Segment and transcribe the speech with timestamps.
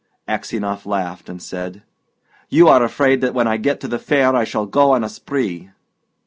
[0.27, 1.83] Aksionov laughed, and said,
[2.49, 5.09] "You are afraid that when I get to the fair I shall go on a
[5.09, 5.69] spree."